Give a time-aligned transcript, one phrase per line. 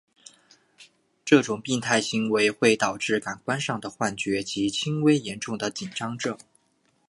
[1.23, 6.35] 这种病态行为会导致感官上的幻觉及轻微至严重的紧张症。